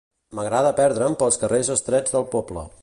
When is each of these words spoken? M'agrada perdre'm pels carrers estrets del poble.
M'agrada 0.37 0.71
perdre'm 0.79 1.19
pels 1.21 1.39
carrers 1.43 1.71
estrets 1.77 2.17
del 2.19 2.29
poble. 2.37 2.69